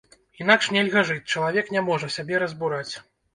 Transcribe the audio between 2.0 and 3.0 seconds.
сябе разбураць.